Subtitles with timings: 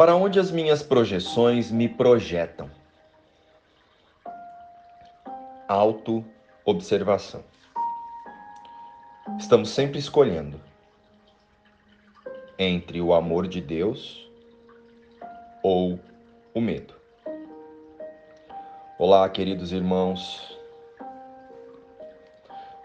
[0.00, 2.70] Para onde as minhas projeções me projetam?
[5.68, 7.44] Auto-observação.
[9.38, 10.58] Estamos sempre escolhendo
[12.58, 14.26] entre o amor de Deus
[15.62, 16.00] ou
[16.54, 16.94] o medo.
[18.98, 20.58] Olá, queridos irmãos.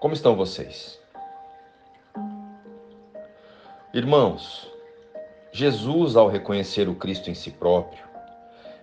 [0.02, 1.00] Como estão vocês?
[3.93, 4.75] Irmãos,
[5.58, 8.04] Jesus, ao reconhecer o Cristo em si próprio,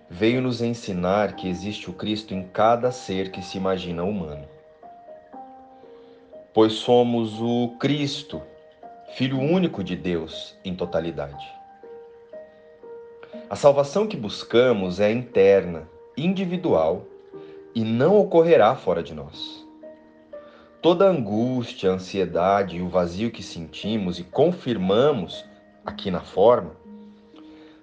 [0.09, 4.47] veio nos ensinar que existe o Cristo em cada ser que se imagina humano.
[6.51, 8.41] Pois somos o Cristo,
[9.13, 11.47] Filho único de Deus em totalidade.
[13.47, 17.05] A salvação que buscamos é interna, individual
[17.75, 19.63] e não ocorrerá fora de nós.
[20.81, 25.45] Toda angústia, ansiedade e o vazio que sentimos e confirmamos
[25.85, 26.75] aqui na forma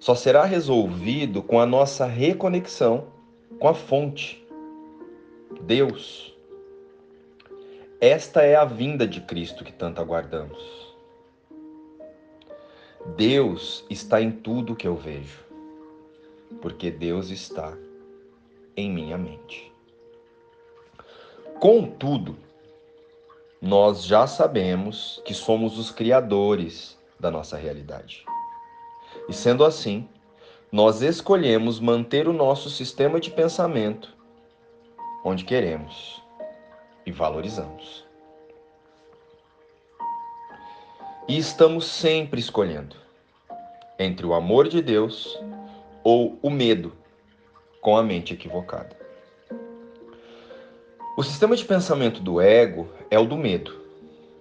[0.00, 3.08] só será resolvido com a nossa reconexão
[3.58, 4.42] com a fonte,
[5.60, 6.34] Deus.
[8.00, 10.96] Esta é a vinda de Cristo que tanto aguardamos.
[13.16, 15.44] Deus está em tudo que eu vejo,
[16.62, 17.76] porque Deus está
[18.74, 19.70] em minha mente.
[21.58, 22.36] Contudo,
[23.60, 28.24] nós já sabemos que somos os criadores da nossa realidade.
[29.28, 30.08] E sendo assim,
[30.72, 34.16] nós escolhemos manter o nosso sistema de pensamento
[35.24, 36.22] onde queremos
[37.04, 38.06] e valorizamos.
[41.28, 42.96] E estamos sempre escolhendo
[43.98, 45.38] entre o amor de Deus
[46.02, 46.92] ou o medo
[47.80, 48.96] com a mente equivocada.
[51.16, 53.78] O sistema de pensamento do ego é o do medo,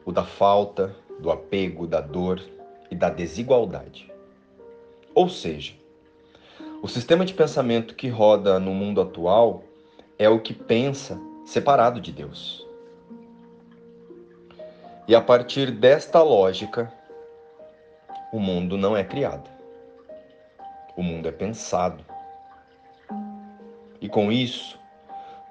[0.06, 2.42] o da falta, do apego, da dor
[2.90, 4.12] e da desigualdade.
[5.14, 5.74] Ou seja,
[6.82, 9.64] o sistema de pensamento que roda no mundo atual
[10.18, 12.66] é o que pensa separado de Deus.
[15.08, 16.94] E a partir desta lógica,
[18.32, 19.50] o mundo não é criado.
[20.96, 22.06] O mundo é pensado.
[24.00, 24.80] E com isso,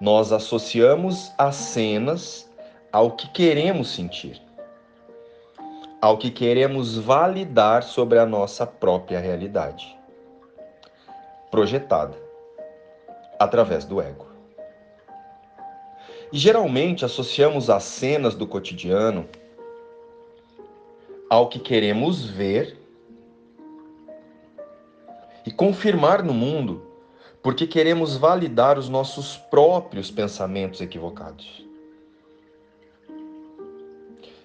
[0.00, 2.48] nós associamos as cenas
[2.92, 4.40] ao que queremos sentir,
[6.00, 9.96] ao que queremos validar sobre a nossa própria realidade,
[11.50, 12.16] projetada
[13.38, 14.26] através do ego.
[16.32, 19.28] E geralmente associamos as cenas do cotidiano
[21.28, 22.76] ao que queremos ver
[25.44, 26.86] e confirmar no mundo
[27.42, 31.66] porque queremos validar os nossos próprios pensamentos equivocados.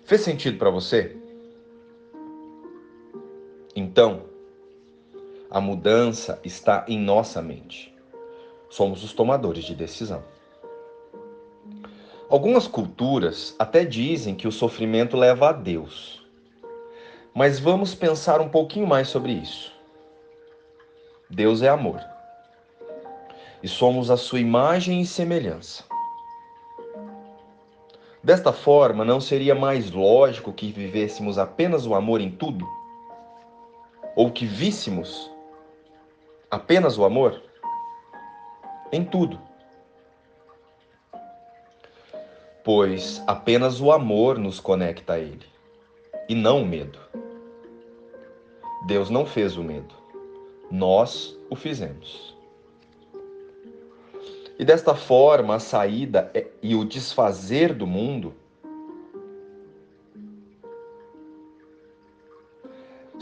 [0.05, 1.22] Fez sentido para você?
[3.75, 4.23] Então,
[5.49, 7.93] a mudança está em nossa mente.
[8.69, 10.23] Somos os tomadores de decisão.
[12.29, 16.25] Algumas culturas até dizem que o sofrimento leva a Deus.
[17.33, 19.71] Mas vamos pensar um pouquinho mais sobre isso.
[21.29, 21.99] Deus é amor
[23.63, 25.85] e somos a sua imagem e semelhança.
[28.21, 32.67] Desta forma, não seria mais lógico que vivêssemos apenas o amor em tudo?
[34.15, 35.31] Ou que víssemos
[36.49, 37.41] apenas o amor
[38.91, 39.39] em tudo?
[42.63, 45.45] Pois apenas o amor nos conecta a Ele,
[46.29, 46.99] e não o medo.
[48.85, 49.93] Deus não fez o medo,
[50.69, 52.33] nós o fizemos.
[54.59, 56.31] E desta forma, a saída
[56.61, 58.33] e o desfazer do mundo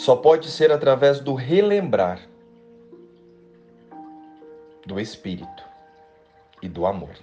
[0.01, 2.19] só pode ser através do relembrar
[4.83, 5.63] do Espírito
[6.59, 7.15] e do amor.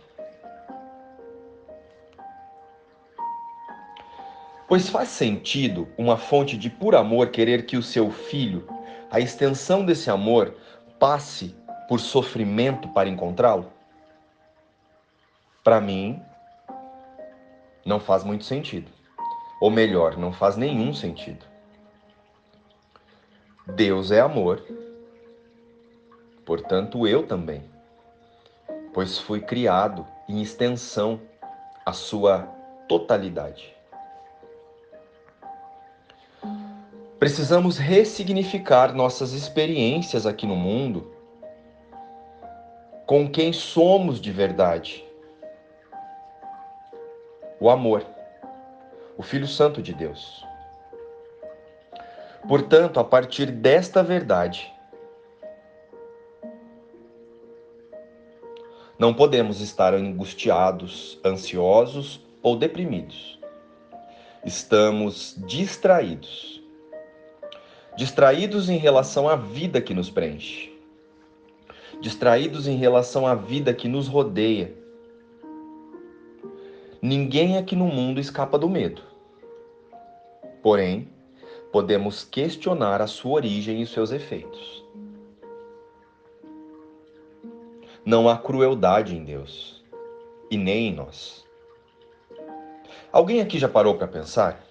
[4.69, 8.65] Pois faz sentido uma fonte de puro amor querer que o seu filho,
[9.11, 10.55] a extensão desse amor,
[11.01, 11.57] passe
[11.89, 13.73] por sofrimento para encontrá-lo?
[15.65, 16.23] para mim,
[17.85, 18.91] não faz muito sentido.
[19.61, 21.45] Ou melhor, não faz nenhum sentido.
[23.75, 24.65] Deus é amor,
[26.45, 27.63] portanto eu também,
[28.95, 31.21] pois fui criado em extensão
[31.85, 32.49] à sua
[32.89, 33.77] totalidade.
[37.19, 41.13] Precisamos ressignificar nossas experiências aqui no mundo
[43.07, 45.05] com quem somos de verdade
[47.61, 48.07] o amor,
[49.17, 50.48] o Filho Santo de Deus.
[52.47, 54.73] Portanto, a partir desta verdade,
[58.99, 63.39] não podemos estar angustiados, ansiosos ou deprimidos.
[64.45, 66.63] Estamos distraídos.
[67.97, 70.73] Distraídos em relação à vida que nos preenche.
[72.01, 74.73] Distraídos em relação à vida que nos rodeia.
[77.03, 79.03] Ninguém aqui no mundo escapa do medo.
[80.63, 81.09] Porém,
[81.73, 84.85] podemos questionar a sua origem e seus efeitos.
[88.05, 89.85] Não há crueldade em Deus
[90.51, 91.47] e nem em nós.
[93.13, 94.65] Alguém aqui já parou para pensar?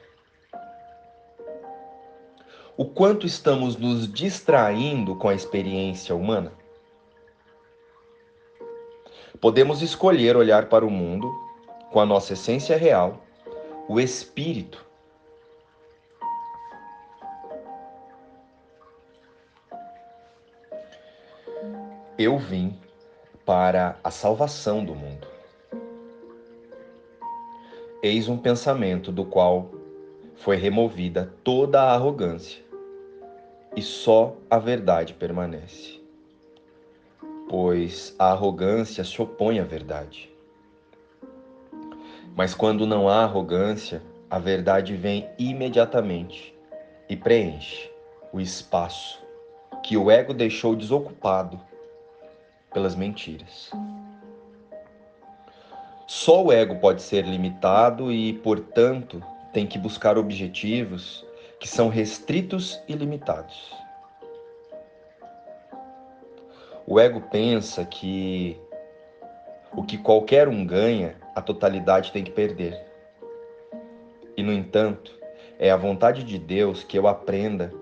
[2.75, 6.51] O quanto estamos nos distraindo com a experiência humana?
[9.41, 11.31] Podemos escolher olhar para o mundo
[11.91, 13.23] com a nossa essência real,
[13.87, 14.86] o espírito,
[22.19, 22.75] Eu vim
[23.45, 25.27] para a salvação do mundo.
[28.01, 29.69] Eis um pensamento do qual
[30.35, 32.63] foi removida toda a arrogância,
[33.75, 36.01] e só a verdade permanece.
[37.47, 40.33] Pois a arrogância se opõe à verdade.
[42.35, 46.51] Mas quando não há arrogância, a verdade vem imediatamente
[47.07, 47.91] e preenche
[48.33, 49.23] o espaço
[49.83, 51.61] que o ego deixou desocupado
[52.77, 53.71] pelas mentiras.
[56.05, 59.19] Só o ego pode ser limitado e, portanto,
[59.51, 61.25] tem que buscar objetivos
[61.59, 63.73] que são restritos e limitados.
[66.85, 68.61] O ego pensa que
[69.75, 72.79] o que qualquer um ganha, a totalidade tem que perder.
[74.37, 75.17] E, no entanto,
[75.57, 77.73] é a vontade de Deus que eu aprenda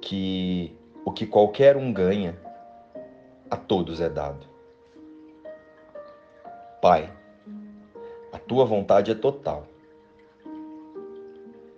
[0.00, 0.74] que
[1.04, 2.34] o que qualquer um ganha,
[3.50, 4.46] a todos é dado.
[6.80, 7.12] Pai,
[8.32, 9.66] a tua vontade é total.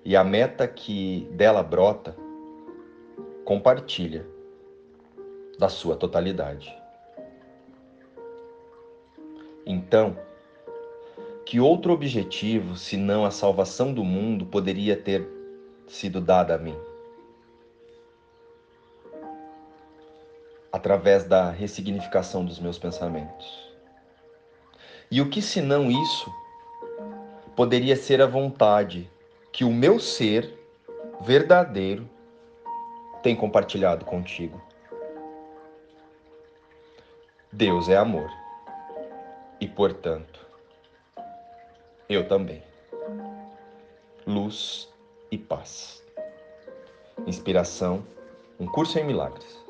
[0.05, 2.15] E a meta que dela brota
[3.45, 4.27] compartilha
[5.59, 6.77] da sua totalidade.
[9.65, 10.17] Então,
[11.47, 15.27] que outro objetivo, senão a salvação do mundo, poderia ter
[15.87, 16.77] sido dado a mim?
[20.73, 23.71] Através da ressignificação dos meus pensamentos.
[25.11, 26.33] E o que senão isso
[27.55, 29.11] poderia ser a vontade
[29.53, 30.59] que o meu ser
[31.21, 32.09] verdadeiro
[33.23, 34.61] tem compartilhado contigo?
[37.53, 38.31] Deus é amor.
[39.61, 40.47] E, portanto,
[42.09, 42.63] eu também.
[44.27, 44.89] Luz
[45.31, 46.03] e paz.
[47.27, 48.03] Inspiração,
[48.59, 49.62] um curso em milagres.